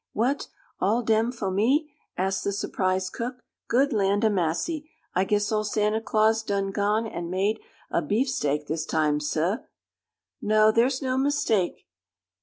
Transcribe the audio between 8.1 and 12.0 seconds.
steak this time, suah!" "No, there's no mistake!